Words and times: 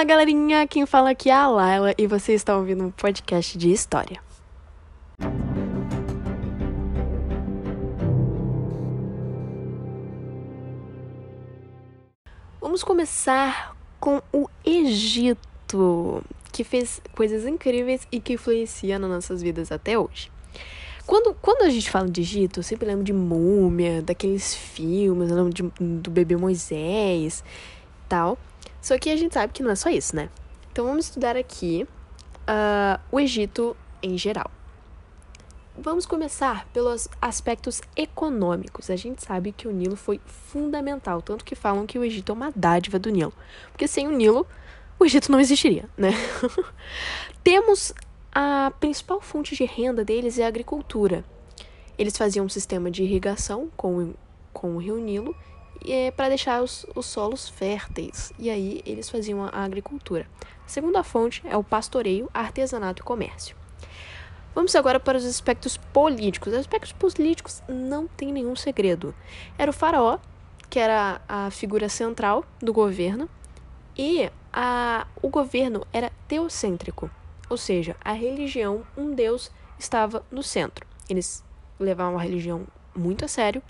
Olá, 0.00 0.06
galerinha! 0.06 0.66
Quem 0.66 0.86
fala 0.86 1.10
aqui 1.10 1.28
é 1.28 1.34
a 1.34 1.46
Laila 1.46 1.94
e 1.98 2.06
você 2.06 2.32
está 2.32 2.56
ouvindo 2.56 2.84
um 2.84 2.90
podcast 2.90 3.58
de 3.58 3.70
história. 3.70 4.18
Vamos 12.58 12.82
começar 12.82 13.76
com 14.00 14.22
o 14.32 14.48
Egito, 14.64 16.24
que 16.50 16.64
fez 16.64 17.02
coisas 17.14 17.44
incríveis 17.44 18.08
e 18.10 18.20
que 18.20 18.32
influencia 18.32 18.98
nas 18.98 19.10
nossas 19.10 19.42
vidas 19.42 19.70
até 19.70 19.98
hoje. 19.98 20.32
Quando, 21.04 21.34
quando 21.42 21.64
a 21.64 21.68
gente 21.68 21.90
fala 21.90 22.08
de 22.08 22.22
Egito, 22.22 22.60
eu 22.60 22.64
sempre 22.64 22.88
lembro 22.88 23.04
de 23.04 23.12
múmia, 23.12 24.00
daqueles 24.00 24.54
filmes, 24.54 25.28
eu 25.28 25.36
lembro 25.36 25.52
de, 25.52 25.62
do 25.78 26.10
bebê 26.10 26.38
Moisés 26.38 27.44
tal. 28.08 28.38
Só 28.80 28.98
que 28.98 29.10
a 29.10 29.16
gente 29.16 29.34
sabe 29.34 29.52
que 29.52 29.62
não 29.62 29.70
é 29.70 29.74
só 29.74 29.90
isso, 29.90 30.16
né? 30.16 30.28
Então 30.72 30.86
vamos 30.86 31.06
estudar 31.06 31.36
aqui 31.36 31.86
uh, 32.42 33.00
o 33.10 33.20
Egito 33.20 33.76
em 34.02 34.16
geral. 34.16 34.50
Vamos 35.76 36.04
começar 36.04 36.66
pelos 36.72 37.08
aspectos 37.22 37.80
econômicos. 37.96 38.90
A 38.90 38.96
gente 38.96 39.24
sabe 39.24 39.52
que 39.52 39.66
o 39.66 39.70
Nilo 39.70 39.96
foi 39.96 40.20
fundamental, 40.26 41.22
tanto 41.22 41.44
que 41.44 41.54
falam 41.54 41.86
que 41.86 41.98
o 41.98 42.04
Egito 42.04 42.32
é 42.32 42.34
uma 42.34 42.52
dádiva 42.54 42.98
do 42.98 43.10
Nilo. 43.10 43.32
Porque 43.70 43.88
sem 43.88 44.06
o 44.06 44.10
Nilo, 44.10 44.46
o 44.98 45.04
Egito 45.04 45.32
não 45.32 45.40
existiria, 45.40 45.88
né? 45.96 46.10
Temos 47.42 47.94
a 48.32 48.72
principal 48.78 49.20
fonte 49.20 49.56
de 49.56 49.64
renda 49.64 50.04
deles 50.04 50.38
é 50.38 50.44
a 50.44 50.48
agricultura. 50.48 51.24
Eles 51.98 52.16
faziam 52.16 52.46
um 52.46 52.48
sistema 52.48 52.90
de 52.90 53.02
irrigação 53.02 53.70
com, 53.76 54.14
com 54.52 54.76
o 54.76 54.78
rio 54.78 54.98
Nilo 54.98 55.34
é, 55.86 56.10
para 56.10 56.28
deixar 56.28 56.62
os, 56.62 56.86
os 56.94 57.06
solos 57.06 57.48
férteis. 57.48 58.32
E 58.38 58.50
aí 58.50 58.82
eles 58.84 59.08
faziam 59.08 59.44
a 59.44 59.64
agricultura. 59.64 60.26
A 60.64 60.68
segunda 60.68 61.02
fonte 61.02 61.42
é 61.44 61.56
o 61.56 61.64
pastoreio, 61.64 62.28
artesanato 62.32 63.02
e 63.02 63.04
comércio. 63.04 63.56
Vamos 64.54 64.74
agora 64.74 64.98
para 64.98 65.16
os 65.16 65.24
aspectos 65.24 65.76
políticos. 65.76 66.52
Os 66.52 66.58
aspectos 66.58 66.92
políticos 66.92 67.62
não 67.68 68.08
tem 68.08 68.32
nenhum 68.32 68.56
segredo. 68.56 69.14
Era 69.56 69.70
o 69.70 69.74
faraó, 69.74 70.18
que 70.68 70.78
era 70.78 71.20
a 71.28 71.50
figura 71.50 71.88
central 71.88 72.44
do 72.60 72.72
governo, 72.72 73.28
e 73.96 74.30
a, 74.52 75.06
o 75.20 75.28
governo 75.28 75.86
era 75.92 76.10
teocêntrico, 76.26 77.10
ou 77.48 77.56
seja, 77.56 77.96
a 78.04 78.12
religião, 78.12 78.82
um 78.96 79.14
deus, 79.14 79.50
estava 79.78 80.24
no 80.30 80.42
centro. 80.42 80.86
Eles 81.08 81.44
levavam 81.78 82.18
a 82.18 82.22
religião 82.22 82.66
muito 82.94 83.24
a 83.24 83.28
sério, 83.28 83.62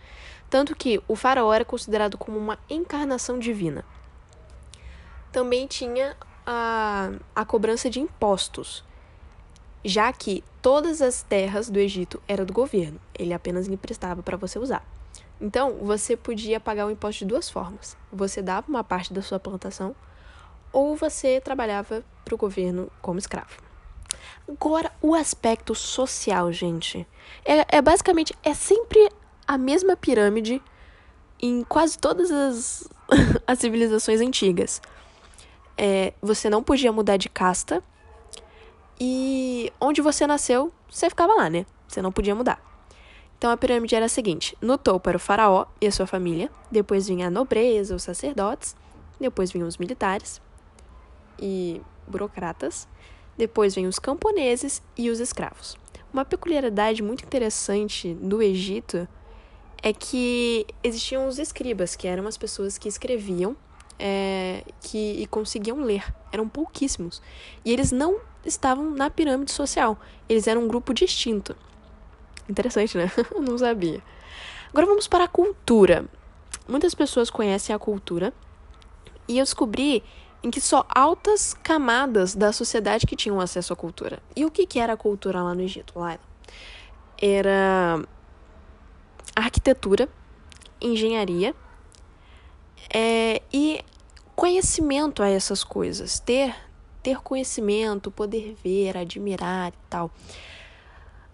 tanto 0.50 0.74
que 0.74 1.00
o 1.06 1.14
faraó 1.14 1.52
era 1.52 1.64
considerado 1.64 2.18
como 2.18 2.36
uma 2.36 2.58
encarnação 2.68 3.38
divina. 3.38 3.84
Também 5.30 5.68
tinha 5.68 6.16
a, 6.44 7.12
a 7.34 7.44
cobrança 7.44 7.88
de 7.88 8.00
impostos, 8.00 8.84
já 9.84 10.12
que 10.12 10.42
todas 10.60 11.00
as 11.00 11.22
terras 11.22 11.70
do 11.70 11.78
Egito 11.78 12.20
eram 12.26 12.44
do 12.44 12.52
governo, 12.52 13.00
ele 13.16 13.32
apenas 13.32 13.68
emprestava 13.68 14.22
para 14.22 14.36
você 14.36 14.58
usar. 14.58 14.84
Então, 15.40 15.78
você 15.80 16.16
podia 16.16 16.60
pagar 16.60 16.86
o 16.86 16.90
imposto 16.90 17.20
de 17.20 17.28
duas 17.28 17.48
formas. 17.48 17.96
Você 18.12 18.42
dava 18.42 18.68
uma 18.68 18.84
parte 18.84 19.12
da 19.12 19.22
sua 19.22 19.40
plantação 19.40 19.94
ou 20.70 20.94
você 20.96 21.40
trabalhava 21.40 22.04
para 22.24 22.34
o 22.34 22.38
governo 22.38 22.90
como 23.00 23.18
escravo. 23.18 23.56
Agora, 24.46 24.92
o 25.00 25.14
aspecto 25.14 25.74
social, 25.74 26.52
gente. 26.52 27.06
É, 27.44 27.78
é 27.78 27.80
basicamente, 27.80 28.34
é 28.42 28.52
sempre 28.52 29.08
a 29.50 29.58
mesma 29.58 29.96
pirâmide 29.96 30.62
em 31.42 31.64
quase 31.64 31.98
todas 31.98 32.30
as, 32.30 32.88
as 33.44 33.58
civilizações 33.58 34.20
antigas. 34.20 34.80
É, 35.76 36.12
você 36.22 36.48
não 36.48 36.62
podia 36.62 36.92
mudar 36.92 37.16
de 37.16 37.28
casta 37.28 37.82
e 39.00 39.72
onde 39.80 40.00
você 40.00 40.24
nasceu, 40.24 40.72
você 40.88 41.10
ficava 41.10 41.34
lá, 41.34 41.50
né? 41.50 41.66
Você 41.88 42.00
não 42.00 42.12
podia 42.12 42.32
mudar. 42.32 42.62
Então 43.36 43.50
a 43.50 43.56
pirâmide 43.56 43.96
era 43.96 44.06
a 44.06 44.08
seguinte: 44.08 44.56
no 44.60 44.78
topo 44.78 45.08
era 45.08 45.16
o 45.16 45.20
faraó 45.20 45.66
e 45.80 45.86
a 45.88 45.90
sua 45.90 46.06
família, 46.06 46.48
depois 46.70 47.08
vinha 47.08 47.26
a 47.26 47.30
nobreza, 47.30 47.96
os 47.96 48.04
sacerdotes, 48.04 48.76
depois 49.18 49.50
vinham 49.50 49.66
os 49.66 49.78
militares 49.78 50.40
e 51.40 51.82
burocratas, 52.06 52.86
depois 53.36 53.74
vêm 53.74 53.88
os 53.88 53.98
camponeses 53.98 54.80
e 54.96 55.10
os 55.10 55.18
escravos. 55.18 55.76
Uma 56.12 56.24
peculiaridade 56.24 57.02
muito 57.02 57.24
interessante 57.24 58.14
do 58.14 58.40
Egito 58.40 59.08
é 59.82 59.92
que 59.92 60.66
existiam 60.82 61.26
os 61.26 61.38
escribas, 61.38 61.96
que 61.96 62.06
eram 62.06 62.26
as 62.26 62.36
pessoas 62.36 62.76
que 62.76 62.88
escreviam 62.88 63.56
é, 63.98 64.64
que, 64.80 65.22
e 65.22 65.26
conseguiam 65.26 65.82
ler. 65.82 66.04
Eram 66.32 66.48
pouquíssimos. 66.48 67.22
E 67.64 67.72
eles 67.72 67.92
não 67.92 68.20
estavam 68.44 68.90
na 68.90 69.10
pirâmide 69.10 69.52
social. 69.52 69.98
Eles 70.28 70.46
eram 70.46 70.62
um 70.62 70.68
grupo 70.68 70.94
distinto. 70.94 71.56
Interessante, 72.48 72.96
né? 72.96 73.10
não 73.40 73.58
sabia. 73.58 74.02
Agora 74.70 74.86
vamos 74.86 75.06
para 75.06 75.24
a 75.24 75.28
cultura. 75.28 76.06
Muitas 76.68 76.94
pessoas 76.94 77.30
conhecem 77.30 77.74
a 77.74 77.78
cultura. 77.78 78.32
E 79.28 79.38
eu 79.38 79.44
descobri 79.44 80.02
em 80.42 80.50
que 80.50 80.60
só 80.60 80.84
altas 80.88 81.54
camadas 81.54 82.34
da 82.34 82.52
sociedade 82.52 83.06
que 83.06 83.16
tinham 83.16 83.40
acesso 83.40 83.72
à 83.72 83.76
cultura. 83.76 84.20
E 84.34 84.44
o 84.44 84.50
que, 84.50 84.66
que 84.66 84.78
era 84.78 84.94
a 84.94 84.96
cultura 84.96 85.42
lá 85.42 85.54
no 85.54 85.60
Egito, 85.60 85.98
Laila? 85.98 86.20
Era 87.20 88.02
arquitetura, 89.34 90.08
engenharia 90.80 91.54
é, 92.92 93.42
e 93.52 93.84
conhecimento 94.34 95.22
a 95.22 95.28
essas 95.28 95.62
coisas. 95.62 96.18
Ter, 96.18 96.54
ter 97.02 97.18
conhecimento, 97.20 98.10
poder 98.10 98.56
ver, 98.62 98.96
admirar 98.96 99.68
e 99.68 99.74
tal. 99.88 100.10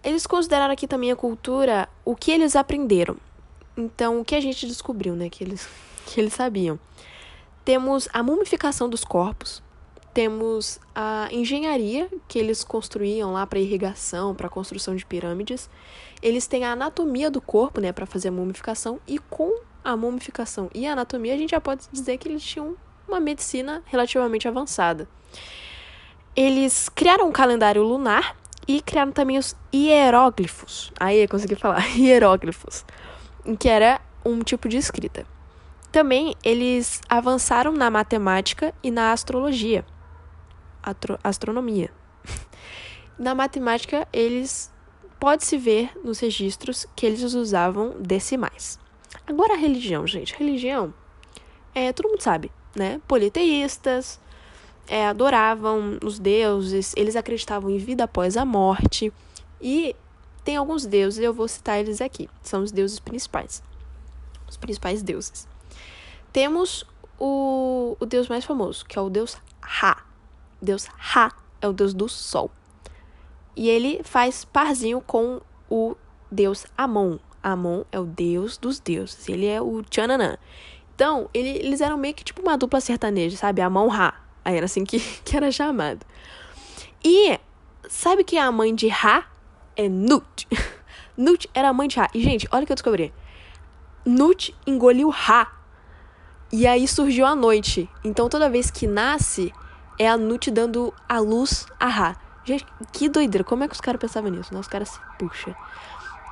Eles 0.03 0.27
consideraram 0.27 0.73
aqui 0.73 0.87
também 0.87 1.11
a 1.11 1.15
cultura 1.15 1.89
o 2.05 2.15
que 2.15 2.31
eles 2.31 2.55
aprenderam. 2.55 3.17
Então, 3.75 4.19
o 4.19 4.25
que 4.25 4.35
a 4.35 4.41
gente 4.41 4.65
descobriu, 4.65 5.15
né? 5.15 5.29
Que 5.29 5.43
eles, 5.43 5.67
que 6.07 6.19
eles 6.19 6.33
sabiam. 6.33 6.79
Temos 7.63 8.07
a 8.13 8.23
mumificação 8.23 8.89
dos 8.89 9.03
corpos, 9.03 9.61
temos 10.17 10.79
a 10.95 11.29
engenharia 11.31 12.09
que 12.27 12.39
eles 12.39 12.63
construíam 12.63 13.33
lá 13.33 13.45
para 13.45 13.59
irrigação, 13.59 14.33
para 14.33 14.49
construção 14.49 14.95
de 14.95 15.05
pirâmides. 15.05 15.69
Eles 16.23 16.47
têm 16.47 16.65
a 16.65 16.71
anatomia 16.71 17.29
do 17.29 17.39
corpo, 17.39 17.79
né, 17.79 17.91
para 17.91 18.07
fazer 18.07 18.29
a 18.29 18.31
mumificação 18.31 18.99
e 19.07 19.19
com 19.19 19.53
a 19.83 19.95
mumificação 19.95 20.71
e 20.73 20.87
a 20.87 20.93
anatomia 20.93 21.35
a 21.35 21.37
gente 21.37 21.51
já 21.51 21.61
pode 21.61 21.83
dizer 21.91 22.17
que 22.17 22.27
eles 22.27 22.41
tinham 22.41 22.75
uma 23.07 23.19
medicina 23.19 23.83
relativamente 23.85 24.47
avançada. 24.47 25.07
Eles 26.35 26.89
criaram 26.89 27.29
um 27.29 27.31
calendário 27.31 27.83
lunar 27.83 28.35
e 28.67 28.81
criaram 28.81 29.11
também 29.11 29.37
os 29.37 29.55
hieróglifos. 29.71 30.91
Aí 30.99 31.19
eu 31.19 31.29
consegui 31.29 31.53
falar, 31.53 31.85
hieróglifos, 31.95 32.83
que 33.59 33.69
era 33.69 34.01
um 34.25 34.39
tipo 34.39 34.67
de 34.67 34.77
escrita. 34.77 35.27
Também 35.91 36.33
eles 36.43 37.01
avançaram 37.07 37.71
na 37.71 37.91
matemática 37.91 38.73
e 38.81 38.89
na 38.89 39.11
astrologia. 39.11 39.85
Astronomia. 41.23 41.91
na 43.17 43.33
matemática, 43.33 44.07
eles 44.13 44.71
pode-se 45.19 45.57
ver 45.57 45.91
nos 46.03 46.19
registros 46.19 46.85
que 46.95 47.05
eles 47.05 47.21
usavam 47.33 47.95
decimais. 47.99 48.79
Agora 49.25 49.53
a 49.53 49.57
religião, 49.57 50.05
gente. 50.05 50.35
Religião, 50.35 50.93
é, 51.73 51.91
todo 51.91 52.09
mundo 52.09 52.21
sabe, 52.21 52.51
né? 52.75 53.01
Politeístas, 53.07 54.19
é, 54.87 55.07
adoravam 55.07 55.97
os 56.03 56.17
deuses, 56.17 56.93
eles 56.95 57.15
acreditavam 57.15 57.69
em 57.69 57.77
vida 57.77 58.05
após 58.05 58.37
a 58.37 58.45
morte. 58.45 59.11
E 59.61 59.95
tem 60.43 60.55
alguns 60.55 60.85
deuses, 60.85 61.19
eu 61.19 61.33
vou 61.33 61.47
citar 61.47 61.79
eles 61.79 61.99
aqui. 62.01 62.29
São 62.41 62.63
os 62.63 62.71
deuses 62.71 62.99
principais. 62.99 63.61
Os 64.47 64.55
principais 64.55 65.01
deuses. 65.01 65.47
Temos 66.31 66.85
o, 67.19 67.97
o 67.99 68.05
deus 68.05 68.29
mais 68.29 68.45
famoso, 68.45 68.85
que 68.85 68.97
é 68.97 69.01
o 69.01 69.09
deus 69.09 69.37
Ra. 69.59 70.06
Deus 70.61 70.87
Ra 70.97 71.31
é 71.61 71.67
o 71.67 71.73
deus 71.73 71.93
do 71.93 72.07
sol. 72.07 72.51
E 73.55 73.69
ele 73.69 74.01
faz 74.03 74.45
parzinho 74.45 75.01
com 75.01 75.41
o 75.69 75.95
deus 76.31 76.65
Amon. 76.77 77.17
Amon 77.41 77.83
é 77.91 77.99
o 77.99 78.05
deus 78.05 78.57
dos 78.57 78.79
deuses. 78.79 79.27
Ele 79.27 79.45
é 79.45 79.61
o 79.61 79.83
Tchananã. 79.83 80.37
Então, 80.95 81.29
ele, 81.33 81.49
eles 81.49 81.81
eram 81.81 81.97
meio 81.97 82.13
que 82.13 82.23
tipo 82.23 82.41
uma 82.41 82.57
dupla 82.57 82.81
sertaneja, 82.81 83.37
sabe? 83.37 83.61
Amon 83.61 83.87
Ra. 83.87 84.13
Aí 84.43 84.55
era 84.55 84.65
assim 84.65 84.83
que, 84.83 84.99
que 85.23 85.35
era 85.35 85.51
chamado. 85.51 86.05
E 87.03 87.39
sabe 87.89 88.23
que 88.23 88.37
a 88.37 88.51
mãe 88.51 88.73
de 88.73 88.87
Ra 88.87 89.25
é 89.75 89.87
Nut. 89.87 90.47
Nut 91.15 91.49
era 91.53 91.69
a 91.69 91.73
mãe 91.73 91.87
de 91.87 91.97
Ra. 91.99 92.09
E, 92.13 92.21
gente, 92.21 92.47
olha 92.51 92.63
o 92.63 92.65
que 92.65 92.71
eu 92.71 92.75
descobri. 92.75 93.13
Nut 94.05 94.55
engoliu 94.65 95.09
Ra 95.09 95.57
e 96.51 96.65
aí 96.65 96.87
surgiu 96.87 97.25
a 97.25 97.35
noite. 97.35 97.89
Então 98.03 98.29
toda 98.29 98.49
vez 98.49 98.71
que 98.71 98.87
nasce, 98.87 99.53
é 99.97 100.07
a 100.07 100.17
Nut 100.17 100.49
dando 100.51 100.93
a 101.07 101.19
luz 101.19 101.65
a 101.79 101.87
Ra. 101.87 102.15
Gente, 102.43 102.65
que 102.91 103.09
doideira. 103.09 103.43
Como 103.43 103.63
é 103.63 103.67
que 103.67 103.73
os 103.73 103.81
caras 103.81 103.99
pensavam 103.99 104.31
nisso? 104.31 104.53
Né? 104.53 104.59
Os 104.59 104.67
caras 104.67 104.89
se 104.89 104.99
puxa. 105.19 105.55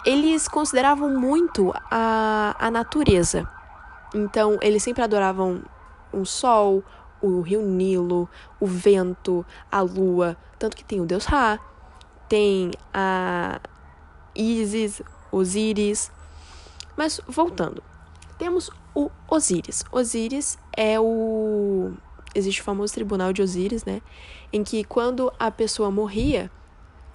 Eles 0.05 0.47
consideravam 0.47 1.09
muito 1.09 1.73
a, 1.91 2.55
a 2.59 2.71
natureza. 2.71 3.49
Então, 4.13 4.57
eles 4.61 4.83
sempre 4.83 5.03
adoravam 5.03 5.61
o 6.13 6.25
sol, 6.25 6.83
o 7.21 7.41
rio 7.41 7.61
Nilo, 7.61 8.29
o 8.59 8.67
vento, 8.67 9.45
a 9.71 9.81
lua. 9.81 10.37
Tanto 10.57 10.77
que 10.77 10.85
tem 10.85 11.01
o 11.01 11.05
deus 11.05 11.25
Ra, 11.25 11.59
tem 12.29 12.71
a 12.93 13.59
Isis, 14.33 15.01
Osíris. 15.31 16.11
Mas 16.95 17.19
voltando, 17.27 17.83
temos 18.37 18.69
o 18.93 19.09
Osíris. 19.27 19.83
Osíris 19.91 20.57
é 20.75 20.99
o. 20.99 21.93
Existe 22.35 22.61
o 22.61 22.63
famoso 22.63 22.93
tribunal 22.93 23.31
de 23.31 23.41
Osíris, 23.41 23.85
né? 23.85 24.01
Em 24.51 24.63
que 24.63 24.83
quando 24.83 25.31
a 25.39 25.49
pessoa 25.49 25.89
morria, 25.89 26.51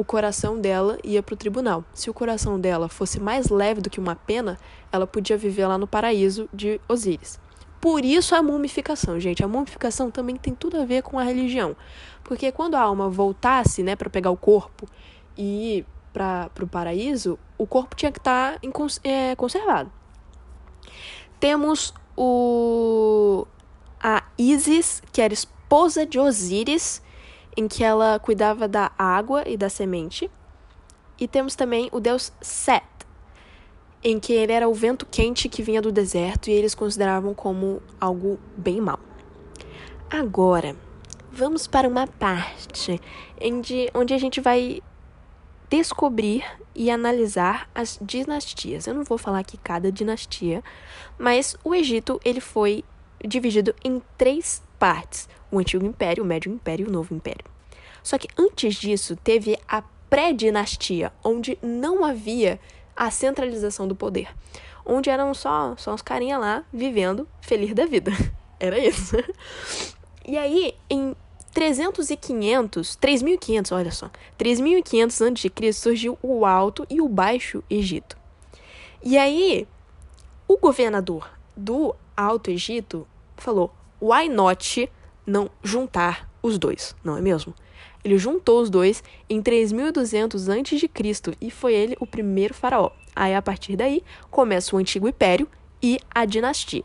o 0.01 0.05
coração 0.05 0.59
dela 0.59 0.99
ia 1.05 1.23
para 1.23 1.35
o 1.35 1.37
tribunal. 1.37 1.85
Se 1.93 2.09
o 2.09 2.15
coração 2.15 2.59
dela 2.59 2.89
fosse 2.89 3.21
mais 3.21 3.51
leve 3.51 3.83
do 3.83 3.91
que 3.91 4.01
uma 4.01 4.17
pena, 4.17 4.59
ela 4.91 5.07
podia 5.07 5.37
viver 5.37 5.67
lá 5.67 5.77
no 5.77 5.87
paraíso 5.87 6.49
de 6.55 6.81
Osíris. 6.89 7.39
Por 7.81 8.03
isso 8.03 8.35
a 8.35 8.43
mumificação, 8.43 9.21
gente. 9.21 9.45
A 9.45 9.49
mumificação 9.49 10.11
também 10.11 10.37
tem 10.37 10.55
tudo 10.55 10.81
a 10.81 10.87
ver 10.87 11.03
com 11.03 11.19
a 11.19 11.23
religião. 11.23 11.77
Porque 12.25 12.51
quando 12.51 12.77
a 12.77 12.81
alma 12.81 13.11
voltasse, 13.11 13.83
né, 13.83 13.95
para 13.95 14.09
pegar 14.09 14.31
o 14.31 14.37
corpo 14.39 14.87
e 15.37 15.79
ir 15.79 15.87
para 16.15 16.51
o 16.63 16.67
paraíso, 16.67 17.39
o 17.59 17.67
corpo 17.67 17.95
tinha 17.95 18.11
que 18.11 18.19
estar 18.19 18.59
tá 18.59 18.61
é, 19.05 19.37
conservado. 19.37 19.93
Temos 21.39 21.93
o 22.17 23.47
Isis, 24.41 25.03
que 25.13 25.21
era 25.21 25.35
esposa 25.35 26.07
de 26.07 26.19
Osíris, 26.19 27.03
em 27.55 27.69
que 27.69 27.85
ela 27.85 28.19
cuidava 28.19 28.67
da 28.67 28.91
água 28.97 29.47
e 29.47 29.55
da 29.55 29.69
semente. 29.69 30.31
E 31.19 31.29
temos 31.29 31.55
também 31.55 31.91
o 31.93 32.01
deus 32.01 32.33
Set, 32.41 32.83
em 34.03 34.19
que 34.19 34.33
ele 34.33 34.53
era 34.53 34.67
o 34.67 34.73
vento 34.73 35.05
quente 35.05 35.47
que 35.47 35.63
vinha 35.63 35.83
do 35.83 35.93
deserto 35.93 36.49
e 36.49 36.55
eles 36.55 36.75
consideravam 36.75 37.35
como 37.35 37.83
algo 38.01 38.41
bem 38.57 38.81
mal. 38.81 38.99
Agora, 40.09 40.75
vamos 41.31 41.67
para 41.67 41.87
uma 41.87 42.07
parte 42.07 42.99
onde 43.93 44.15
a 44.15 44.19
gente 44.19 44.41
vai 44.41 44.81
descobrir 45.69 46.43
e 46.75 46.91
analisar 46.91 47.69
as 47.75 47.99
dinastias. 48.01 48.87
Eu 48.87 48.95
não 48.95 49.05
vou 49.05 49.19
falar 49.19 49.41
aqui 49.41 49.59
cada 49.59 49.93
dinastia, 49.93 50.65
mas 51.19 51.55
o 51.63 51.75
Egito 51.75 52.19
ele 52.25 52.41
foi 52.41 52.83
dividido 53.27 53.75
em 53.85 54.03
três 54.17 54.63
partes: 54.79 55.29
o 55.51 55.59
Antigo 55.59 55.85
Império, 55.85 56.25
o 56.25 56.27
Médio 56.27 56.53
Império 56.53 56.87
e 56.87 56.89
o 56.89 56.93
Novo 56.93 57.15
Império. 57.15 57.45
Só 58.03 58.19
que 58.19 58.29
antes 58.39 58.75
disso 58.75 59.17
teve 59.17 59.59
a 59.69 59.83
pré-dinastia, 60.09 61.13
onde 61.23 61.59
não 61.63 62.05
havia 62.05 62.59
a 62.97 63.11
centralização 63.11 63.87
do 63.87 63.95
poder, 63.95 64.29
onde 64.85 65.09
eram 65.09 65.33
só, 65.33 65.75
só 65.77 65.95
uns 65.95 66.03
carinha 66.03 66.37
lá 66.37 66.65
vivendo 66.73 67.29
feliz 67.41 67.75
da 67.75 67.87
vida. 67.87 68.11
Era 68.59 68.79
isso. 68.79 69.17
E 70.27 70.37
aí, 70.37 70.75
em 70.89 71.15
300 71.55 72.11
e 72.11 72.17
500, 72.17 72.97
3500, 72.97 73.73
olha 73.73 73.91
só, 73.91 74.11
3500 74.37 75.23
a.C. 75.23 75.73
surgiu 75.73 76.19
o 76.23 76.45
Alto 76.45 76.87
e 76.91 77.01
o 77.01 77.09
Baixo 77.09 77.65
Egito. 77.71 78.19
E 79.03 79.17
aí, 79.17 79.67
o 80.47 80.59
governador 80.59 81.31
do 81.57 81.95
Alto 82.17 82.51
Egito 82.51 83.07
falou: 83.37 83.75
why 84.01 84.29
not 84.29 84.91
não 85.27 85.51
juntar 85.63 86.29
os 86.43 86.59
dois, 86.59 86.95
não 87.05 87.17
é 87.17 87.21
mesmo? 87.21 87.55
Ele 88.03 88.17
juntou 88.19 88.61
os 88.63 88.71
dois 88.71 89.03
em 89.29 89.43
3200 89.43 90.49
a.C. 90.49 90.91
e 91.41 91.51
foi 91.51 91.75
ele 91.75 91.97
o 92.01 92.07
primeiro 92.07 92.55
faraó. 92.55 92.91
Aí 93.15 93.35
a 93.35 93.43
partir 93.43 93.77
daí 93.77 94.03
começa 94.31 94.75
o 94.75 94.79
Antigo 94.79 95.07
Império 95.07 95.47
e 95.83 95.99
a 96.15 96.25
dinastia. 96.25 96.85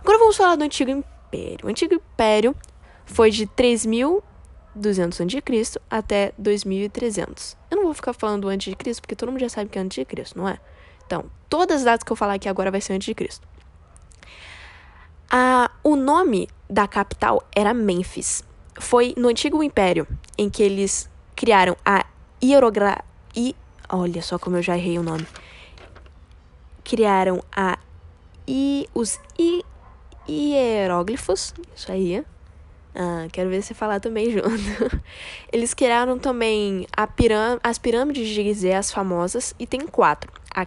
Agora 0.00 0.18
vamos 0.18 0.36
falar 0.36 0.56
do 0.56 0.64
Antigo 0.64 0.90
Império. 0.90 1.66
O 1.66 1.68
Antigo 1.68 1.94
Império 1.94 2.56
foi 3.04 3.30
de 3.30 3.46
3200 3.46 5.20
a.C. 5.20 5.80
até 5.90 6.32
2300. 6.38 7.56
Eu 7.70 7.76
não 7.76 7.84
vou 7.84 7.94
ficar 7.94 8.14
falando 8.14 8.48
antes 8.48 8.70
de 8.70 8.76
Cristo 8.76 9.02
porque 9.02 9.14
todo 9.14 9.30
mundo 9.30 9.40
já 9.40 9.48
sabe 9.48 9.68
que 9.68 9.78
é 9.78 9.82
antes 9.82 9.96
de 9.96 10.04
Cristo, 10.04 10.38
não 10.38 10.48
é? 10.48 10.58
Então, 11.06 11.24
todas 11.48 11.78
as 11.78 11.84
datas 11.84 12.04
que 12.04 12.12
eu 12.12 12.16
falar 12.16 12.34
aqui 12.34 12.48
agora 12.48 12.70
vai 12.70 12.80
ser 12.80 12.94
antes 12.94 13.06
de 13.06 13.14
Cristo. 13.14 13.46
Ah, 15.30 15.70
o 15.84 15.94
nome 15.94 16.48
da 16.70 16.88
capital 16.88 17.46
era 17.54 17.74
Mênfis. 17.74 18.42
Foi 18.80 19.12
no 19.14 19.28
Antigo 19.28 19.62
Império 19.62 20.06
em 20.38 20.48
que 20.48 20.62
eles 20.62 21.08
criaram 21.36 21.76
a 21.84 22.06
hierogra... 22.42 23.04
I... 23.36 23.54
Olha 23.90 24.22
só 24.22 24.38
como 24.38 24.56
eu 24.56 24.62
já 24.62 24.76
errei 24.76 24.98
o 24.98 25.02
nome. 25.02 25.26
Criaram 26.82 27.44
a... 27.54 27.78
I... 28.46 28.88
os 28.94 29.20
I... 29.38 29.62
hieróglifos. 30.26 31.52
Isso 31.76 31.92
aí. 31.92 32.24
Ah, 32.94 33.26
quero 33.30 33.50
ver 33.50 33.62
você 33.62 33.74
falar 33.74 34.00
também 34.00 34.30
junto. 34.32 34.48
Eles 35.52 35.74
criaram 35.74 36.18
também 36.18 36.86
a 36.96 37.06
piram... 37.06 37.60
as 37.62 37.76
pirâmides 37.76 38.26
de 38.26 38.34
Gizé, 38.44 38.74
as 38.74 38.90
famosas, 38.90 39.54
e 39.58 39.66
tem 39.66 39.86
quatro. 39.86 40.32
A 40.54 40.66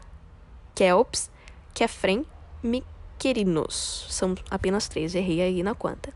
Kelps, 0.76 1.32
Kefren, 1.74 2.24
Mik 2.62 2.86
Querinos. 3.22 4.08
São 4.10 4.34
apenas 4.50 4.88
três, 4.88 5.14
errei 5.14 5.44
aí 5.44 5.62
na 5.62 5.76
conta. 5.76 6.12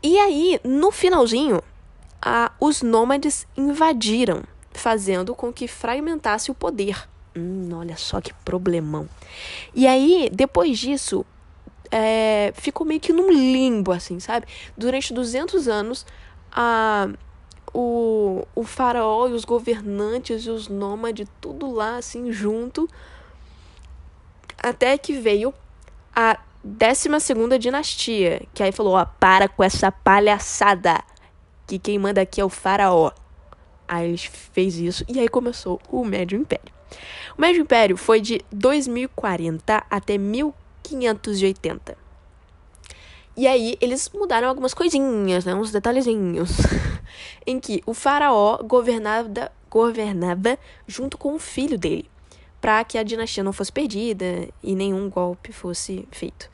E 0.00 0.16
aí, 0.20 0.60
no 0.62 0.92
finalzinho, 0.92 1.60
a, 2.22 2.52
os 2.60 2.80
nômades 2.80 3.44
invadiram, 3.56 4.44
fazendo 4.70 5.34
com 5.34 5.52
que 5.52 5.66
fragmentasse 5.66 6.48
o 6.48 6.54
poder. 6.54 7.08
Hum, 7.36 7.70
olha 7.72 7.96
só 7.96 8.20
que 8.20 8.32
problemão. 8.44 9.08
E 9.74 9.84
aí, 9.84 10.30
depois 10.32 10.78
disso, 10.78 11.26
é, 11.90 12.52
ficou 12.54 12.86
meio 12.86 13.00
que 13.00 13.12
num 13.12 13.32
limbo, 13.32 13.90
assim, 13.90 14.20
sabe? 14.20 14.46
Durante 14.76 15.12
200 15.12 15.66
anos, 15.66 16.06
a, 16.52 17.08
o, 17.74 18.46
o 18.54 18.62
faraó 18.62 19.26
e 19.26 19.32
os 19.32 19.44
governantes 19.44 20.46
e 20.46 20.50
os 20.50 20.68
nômades, 20.68 21.26
tudo 21.40 21.68
lá, 21.68 21.96
assim, 21.96 22.30
junto, 22.30 22.88
até 24.62 24.96
que 24.96 25.14
veio 25.14 25.52
a 26.18 26.36
12 26.64 27.08
dinastia, 27.60 28.42
que 28.52 28.60
aí 28.60 28.72
falou: 28.72 28.94
ó, 28.94 29.04
para 29.04 29.48
com 29.48 29.62
essa 29.62 29.92
palhaçada, 29.92 31.00
que 31.64 31.78
quem 31.78 31.96
manda 31.96 32.20
aqui 32.20 32.40
é 32.40 32.44
o 32.44 32.48
faraó. 32.48 33.12
Aí 33.86 34.08
eles 34.08 34.24
fez 34.24 34.76
isso 34.76 35.04
e 35.08 35.20
aí 35.20 35.28
começou 35.28 35.80
o 35.88 36.04
Médio 36.04 36.36
Império. 36.36 36.72
O 37.36 37.40
Médio 37.40 37.62
Império 37.62 37.96
foi 37.96 38.20
de 38.20 38.40
2040 38.50 39.84
até 39.88 40.18
1580. 40.18 41.96
E 43.36 43.46
aí 43.46 43.78
eles 43.80 44.10
mudaram 44.12 44.48
algumas 44.48 44.74
coisinhas, 44.74 45.44
né, 45.44 45.54
uns 45.54 45.70
detalhezinhos, 45.70 46.50
em 47.46 47.60
que 47.60 47.80
o 47.86 47.94
faraó 47.94 48.58
governava, 48.64 49.52
governava 49.70 50.58
junto 50.88 51.16
com 51.16 51.36
o 51.36 51.38
filho 51.38 51.78
dele 51.78 52.10
para 52.60 52.82
que 52.84 52.98
a 52.98 53.02
dinastia 53.02 53.42
não 53.42 53.52
fosse 53.52 53.72
perdida 53.72 54.48
e 54.62 54.74
nenhum 54.74 55.08
golpe 55.08 55.52
fosse 55.52 56.06
feito. 56.10 56.50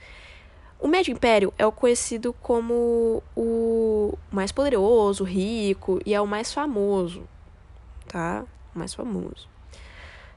O 0.78 0.86
Médio 0.86 1.12
Império 1.12 1.52
é 1.56 1.66
o 1.66 1.72
conhecido 1.72 2.34
como 2.42 3.22
o 3.34 4.18
mais 4.30 4.52
poderoso, 4.52 5.24
rico 5.24 5.98
e 6.04 6.12
é 6.12 6.20
o 6.20 6.26
mais 6.26 6.52
famoso, 6.52 7.22
tá? 8.06 8.44
O 8.74 8.78
mais 8.78 8.92
famoso. 8.92 9.48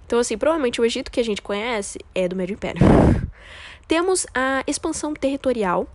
Então, 0.06 0.20
assim, 0.20 0.38
provavelmente 0.38 0.80
o 0.80 0.86
Egito 0.86 1.12
que 1.12 1.20
a 1.20 1.24
gente 1.24 1.42
conhece 1.42 2.00
é 2.16 2.30
do 2.30 2.36
Médio 2.36 2.54
Império. 2.54 2.82
Temos 3.90 4.26
a 4.34 4.64
expansão 4.66 5.14
territorial, 5.14 5.86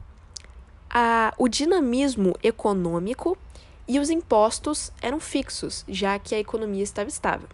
a, 0.90 1.32
o 1.38 1.48
dinamismo 1.48 2.34
econômico 2.42 3.38
e 3.88 3.98
os 3.98 4.10
impostos 4.10 4.92
eram 5.00 5.18
fixos, 5.18 5.82
já 5.88 6.18
que 6.18 6.34
a 6.34 6.38
economia 6.38 6.82
estava 6.82 7.08
estável. 7.08 7.48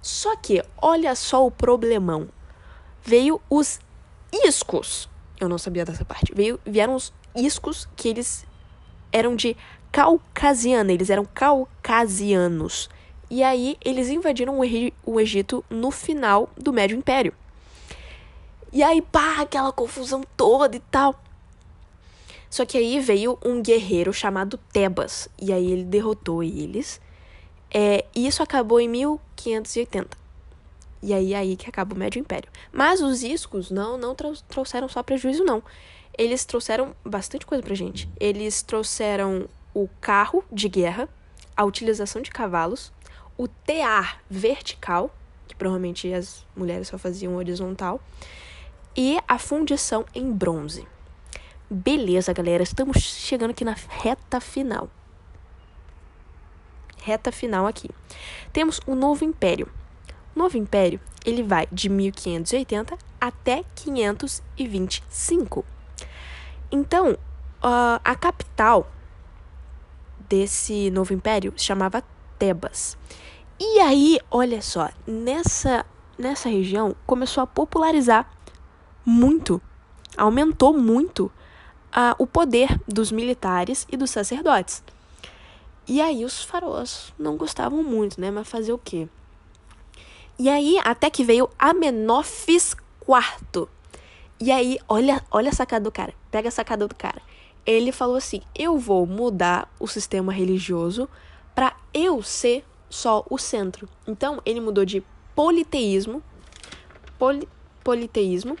Só 0.00 0.36
que, 0.36 0.62
olha 0.80 1.14
só 1.14 1.46
o 1.46 1.50
problemão. 1.50 2.28
Veio 3.02 3.40
os 3.48 3.80
iscos. 4.32 5.08
Eu 5.40 5.48
não 5.48 5.58
sabia 5.58 5.84
dessa 5.84 6.04
parte. 6.04 6.32
Veio, 6.34 6.60
vieram 6.64 6.94
os 6.94 7.12
iscos 7.34 7.88
que 7.96 8.08
eles 8.08 8.46
eram 9.12 9.34
de 9.36 9.56
caucasiana, 9.90 10.92
eles 10.92 11.10
eram 11.10 11.24
caucasianos. 11.24 12.88
E 13.30 13.42
aí 13.42 13.76
eles 13.84 14.08
invadiram 14.08 14.58
o 15.04 15.20
Egito 15.20 15.64
no 15.68 15.90
final 15.90 16.48
do 16.56 16.72
Médio 16.72 16.96
Império. 16.96 17.34
E 18.72 18.82
aí, 18.82 19.00
pá, 19.00 19.40
aquela 19.40 19.72
confusão 19.72 20.22
toda 20.36 20.76
e 20.76 20.80
tal. 20.80 21.18
Só 22.50 22.64
que 22.64 22.78
aí 22.78 23.00
veio 23.00 23.38
um 23.44 23.62
guerreiro 23.62 24.12
chamado 24.12 24.58
Tebas. 24.72 25.28
E 25.40 25.52
aí 25.52 25.70
ele 25.70 25.84
derrotou 25.84 26.42
eles. 26.42 27.00
É, 27.70 28.04
e 28.14 28.26
isso 28.26 28.42
acabou 28.42 28.80
em 28.80 28.88
1580. 28.88 30.16
E 31.02 31.14
aí 31.14 31.34
aí 31.34 31.56
que 31.56 31.68
acaba 31.68 31.94
o 31.94 31.98
Médio 31.98 32.20
Império. 32.20 32.50
Mas 32.72 33.00
os 33.00 33.22
iscos 33.22 33.70
não 33.70 33.96
não 33.96 34.14
trouxeram 34.14 34.88
só 34.88 35.02
prejuízo 35.02 35.44
não. 35.44 35.62
Eles 36.16 36.44
trouxeram 36.44 36.94
bastante 37.04 37.46
coisa 37.46 37.62
pra 37.62 37.74
gente. 37.74 38.08
Eles 38.18 38.62
trouxeram 38.62 39.48
o 39.72 39.88
carro 40.00 40.44
de 40.50 40.68
guerra, 40.68 41.08
a 41.56 41.64
utilização 41.64 42.20
de 42.20 42.30
cavalos, 42.30 42.92
o 43.36 43.46
tear 43.46 44.20
vertical, 44.28 45.14
que 45.46 45.54
provavelmente 45.54 46.12
as 46.12 46.44
mulheres 46.56 46.88
só 46.88 46.98
faziam 46.98 47.36
horizontal, 47.36 48.00
e 48.96 49.18
a 49.28 49.38
fundição 49.38 50.04
em 50.12 50.32
bronze. 50.32 50.84
Beleza, 51.70 52.32
galera, 52.32 52.64
estamos 52.64 52.98
chegando 52.98 53.50
aqui 53.50 53.64
na 53.64 53.76
reta 53.88 54.40
final. 54.40 54.90
Reta 57.08 57.32
final 57.32 57.66
aqui. 57.66 57.88
Temos 58.52 58.82
o 58.86 58.94
Novo 58.94 59.24
Império. 59.24 59.66
O 60.36 60.38
Novo 60.38 60.58
Império, 60.58 61.00
ele 61.24 61.42
vai 61.42 61.66
de 61.72 61.88
1580 61.88 62.98
até 63.18 63.64
525. 63.74 65.64
Então, 66.70 67.12
uh, 67.12 67.98
a 68.04 68.14
capital 68.14 68.90
desse 70.28 70.90
Novo 70.90 71.14
Império 71.14 71.54
se 71.56 71.64
chamava 71.64 72.04
Tebas. 72.38 72.98
E 73.58 73.80
aí, 73.80 74.20
olha 74.30 74.60
só, 74.60 74.90
nessa 75.06 75.86
nessa 76.18 76.48
região 76.48 76.94
começou 77.06 77.42
a 77.42 77.46
popularizar 77.46 78.28
muito, 79.06 79.62
aumentou 80.16 80.76
muito 80.76 81.26
uh, 81.26 82.14
o 82.18 82.26
poder 82.26 82.78
dos 82.86 83.10
militares 83.10 83.86
e 83.90 83.96
dos 83.96 84.10
sacerdotes. 84.10 84.82
E 85.88 86.02
aí 86.02 86.22
os 86.22 86.44
faraós 86.44 87.14
não 87.18 87.38
gostavam 87.38 87.82
muito, 87.82 88.20
né? 88.20 88.30
Mas 88.30 88.46
fazer 88.46 88.74
o 88.74 88.78
quê? 88.78 89.08
E 90.38 90.46
aí 90.48 90.78
até 90.84 91.08
que 91.08 91.24
veio 91.24 91.48
Amenófis 91.58 92.76
IV. 93.08 93.66
E 94.38 94.52
aí, 94.52 94.78
olha, 94.86 95.24
olha 95.30 95.48
a 95.48 95.52
sacada 95.52 95.84
do 95.84 95.90
cara. 95.90 96.12
Pega 96.30 96.48
a 96.48 96.52
sacada 96.52 96.86
do 96.86 96.94
cara. 96.94 97.22
Ele 97.64 97.90
falou 97.90 98.16
assim: 98.16 98.42
"Eu 98.54 98.78
vou 98.78 99.06
mudar 99.06 99.72
o 99.80 99.88
sistema 99.88 100.30
religioso 100.30 101.08
para 101.54 101.74
eu 101.94 102.22
ser 102.22 102.66
só 102.90 103.24
o 103.30 103.38
centro". 103.38 103.88
Então, 104.06 104.42
ele 104.44 104.60
mudou 104.60 104.84
de 104.84 105.02
politeísmo, 105.34 106.22
poli, 107.18 107.48
politeísmo 107.82 108.58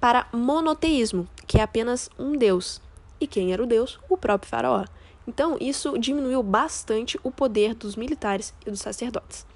para 0.00 0.28
monoteísmo, 0.32 1.28
que 1.46 1.58
é 1.58 1.62
apenas 1.62 2.08
um 2.16 2.36
deus. 2.36 2.80
E 3.20 3.26
quem 3.26 3.52
era 3.52 3.62
o 3.62 3.66
deus? 3.66 3.98
O 4.08 4.16
próprio 4.16 4.48
faraó. 4.48 4.84
Então, 5.26 5.56
isso 5.60 5.96
diminuiu 5.98 6.42
bastante 6.42 7.18
o 7.22 7.30
poder 7.30 7.74
dos 7.74 7.96
militares 7.96 8.52
e 8.66 8.70
dos 8.70 8.80
sacerdotes. 8.80 9.46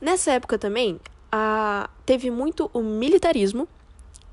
Nessa 0.00 0.32
época 0.32 0.58
também, 0.58 1.00
a, 1.30 1.90
teve 2.04 2.30
muito 2.30 2.70
o 2.72 2.80
militarismo 2.82 3.66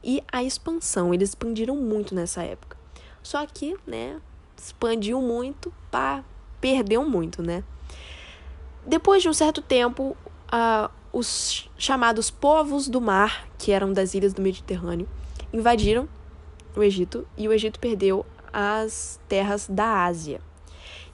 e 0.03 0.23
a 0.31 0.43
expansão. 0.43 1.13
Eles 1.13 1.29
expandiram 1.29 1.75
muito 1.75 2.13
nessa 2.13 2.43
época. 2.43 2.77
Só 3.21 3.45
que, 3.45 3.75
né, 3.87 4.19
expandiu 4.57 5.21
muito, 5.21 5.73
pá, 5.89 6.23
perdeu 6.59 7.07
muito, 7.07 7.41
né? 7.41 7.63
Depois 8.85 9.21
de 9.21 9.29
um 9.29 9.33
certo 9.33 9.61
tempo, 9.61 10.15
uh, 10.51 10.91
os 11.11 11.69
chamados 11.77 12.29
povos 12.29 12.89
do 12.89 12.99
mar, 12.99 13.47
que 13.57 13.71
eram 13.71 13.93
das 13.93 14.13
ilhas 14.13 14.33
do 14.33 14.41
Mediterrâneo, 14.41 15.07
invadiram 15.53 16.07
o 16.75 16.83
Egito 16.83 17.27
e 17.37 17.47
o 17.47 17.53
Egito 17.53 17.79
perdeu 17.79 18.25
as 18.53 19.19
terras 19.27 19.67
da 19.67 20.05
Ásia. 20.05 20.39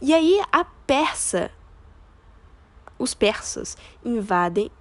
E 0.02 0.14
aí 0.14 0.40
a 0.52 0.64
persa, 0.64 1.52
os 2.98 3.14
persas 3.14 3.78
invadem 4.04 4.72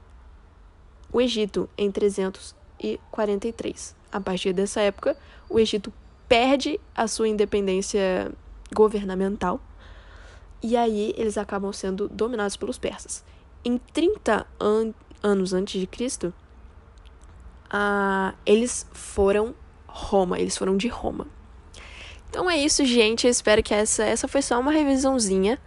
o 1.12 1.20
Egito 1.20 1.68
em 1.78 1.90
343. 1.90 3.96
A 4.10 4.20
partir 4.20 4.52
dessa 4.52 4.80
época, 4.80 5.16
o 5.48 5.58
Egito 5.58 5.92
perde 6.28 6.80
a 6.94 7.06
sua 7.06 7.28
independência 7.28 8.32
governamental 8.74 9.60
e 10.62 10.76
aí 10.76 11.14
eles 11.16 11.38
acabam 11.38 11.72
sendo 11.72 12.08
dominados 12.08 12.56
pelos 12.56 12.78
persas. 12.78 13.24
Em 13.64 13.78
30 13.78 14.46
an 14.60 14.92
anos 15.22 15.52
antes 15.52 15.80
de 15.80 15.86
Cristo, 15.86 16.32
uh, 17.72 18.36
eles 18.46 18.86
foram 18.92 19.54
Roma, 19.86 20.38
eles 20.38 20.56
foram 20.56 20.76
de 20.76 20.88
Roma. 20.88 21.26
Então 22.28 22.48
é 22.48 22.56
isso, 22.56 22.84
gente. 22.84 23.26
Eu 23.26 23.30
espero 23.30 23.62
que 23.62 23.74
essa, 23.74 24.04
essa 24.04 24.28
foi 24.28 24.42
só 24.42 24.58
uma 24.60 24.70
revisãozinha 24.70 25.58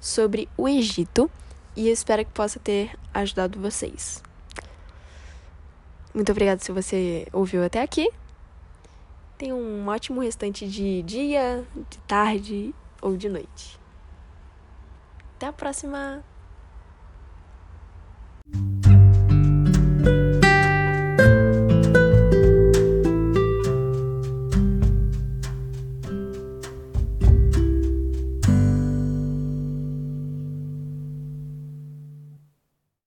sobre 0.00 0.48
o 0.56 0.68
Egito 0.68 1.30
e 1.76 1.88
espero 1.88 2.24
que 2.24 2.32
possa 2.32 2.58
ter 2.58 2.96
ajudado 3.14 3.60
vocês. 3.60 4.22
Muito 6.12 6.32
obrigada 6.32 6.60
se 6.60 6.72
você 6.72 7.26
ouviu 7.32 7.64
até 7.64 7.82
aqui. 7.82 8.10
Tenha 9.36 9.54
um 9.54 9.86
ótimo 9.86 10.20
restante 10.20 10.68
de 10.68 11.02
dia, 11.02 11.64
de 11.88 11.98
tarde 11.98 12.74
ou 13.00 13.16
de 13.16 13.28
noite. 13.28 13.78
Até 15.36 15.46
a 15.46 15.52
próxima! 15.52 16.24